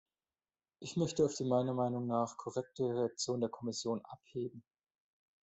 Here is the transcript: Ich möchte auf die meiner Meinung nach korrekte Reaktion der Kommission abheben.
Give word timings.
Ich 0.79 0.97
möchte 0.97 1.23
auf 1.23 1.35
die 1.35 1.43
meiner 1.45 1.75
Meinung 1.75 2.07
nach 2.07 2.35
korrekte 2.35 2.85
Reaktion 2.85 3.39
der 3.39 3.51
Kommission 3.51 4.01
abheben. 4.03 4.63